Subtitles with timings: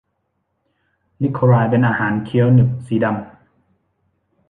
[1.23, 3.17] ลิโคไรซ์เป็นอาหารเคี้ยวหนึบสีดำ